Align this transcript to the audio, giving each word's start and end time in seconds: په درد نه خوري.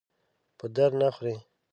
په 0.57 0.65
درد 0.75 0.93
نه 1.01 1.07
خوري. 1.15 1.35